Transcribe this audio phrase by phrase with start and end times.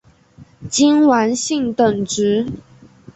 [0.67, 2.47] 金丸信等职。